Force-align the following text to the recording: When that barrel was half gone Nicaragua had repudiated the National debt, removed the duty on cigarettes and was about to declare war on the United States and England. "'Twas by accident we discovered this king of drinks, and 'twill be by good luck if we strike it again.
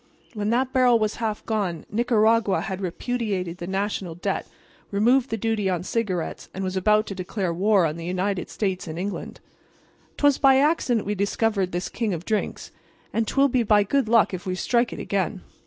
When 0.33 0.49
that 0.49 0.73
barrel 0.73 0.97
was 0.97 1.17
half 1.17 1.45
gone 1.45 1.85
Nicaragua 1.91 2.61
had 2.61 2.81
repudiated 2.81 3.59
the 3.59 3.67
National 3.67 4.15
debt, 4.15 4.47
removed 4.89 5.29
the 5.29 5.37
duty 5.37 5.69
on 5.69 5.83
cigarettes 5.83 6.49
and 6.55 6.63
was 6.63 6.75
about 6.75 7.05
to 7.05 7.13
declare 7.13 7.53
war 7.53 7.85
on 7.85 7.97
the 7.97 8.05
United 8.07 8.49
States 8.49 8.87
and 8.87 8.97
England. 8.97 9.41
"'Twas 10.17 10.39
by 10.39 10.57
accident 10.57 11.05
we 11.05 11.13
discovered 11.13 11.71
this 11.71 11.87
king 11.87 12.15
of 12.15 12.25
drinks, 12.25 12.71
and 13.13 13.27
'twill 13.27 13.47
be 13.49 13.61
by 13.61 13.83
good 13.83 14.09
luck 14.09 14.33
if 14.33 14.47
we 14.47 14.55
strike 14.55 14.91
it 14.91 14.97
again. 14.99 15.43